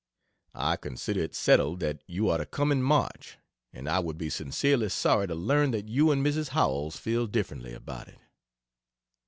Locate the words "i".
0.55-0.77, 3.87-3.99